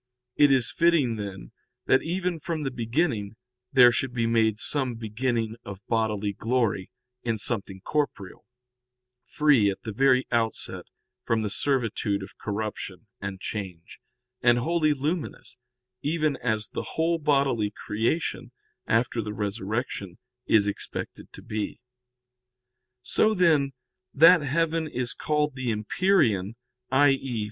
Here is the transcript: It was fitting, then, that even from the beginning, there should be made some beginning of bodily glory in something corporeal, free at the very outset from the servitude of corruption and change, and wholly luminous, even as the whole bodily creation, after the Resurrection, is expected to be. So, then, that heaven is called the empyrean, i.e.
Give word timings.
It 0.35 0.49
was 0.49 0.71
fitting, 0.71 1.17
then, 1.17 1.51
that 1.85 2.01
even 2.01 2.39
from 2.39 2.63
the 2.63 2.71
beginning, 2.71 3.35
there 3.71 3.91
should 3.91 4.13
be 4.15 4.25
made 4.25 4.57
some 4.57 4.95
beginning 4.95 5.57
of 5.63 5.85
bodily 5.87 6.33
glory 6.33 6.89
in 7.21 7.37
something 7.37 7.81
corporeal, 7.81 8.43
free 9.21 9.69
at 9.69 9.83
the 9.83 9.91
very 9.93 10.25
outset 10.31 10.85
from 11.23 11.43
the 11.43 11.51
servitude 11.51 12.23
of 12.23 12.35
corruption 12.39 13.05
and 13.19 13.39
change, 13.41 13.99
and 14.41 14.57
wholly 14.57 14.95
luminous, 14.95 15.57
even 16.01 16.35
as 16.37 16.69
the 16.69 16.95
whole 16.97 17.19
bodily 17.19 17.69
creation, 17.69 18.51
after 18.87 19.21
the 19.21 19.35
Resurrection, 19.35 20.17
is 20.47 20.65
expected 20.65 21.31
to 21.31 21.43
be. 21.43 21.79
So, 23.03 23.35
then, 23.35 23.73
that 24.15 24.41
heaven 24.41 24.87
is 24.87 25.13
called 25.13 25.53
the 25.53 25.69
empyrean, 25.71 26.55
i.e. 26.89 27.37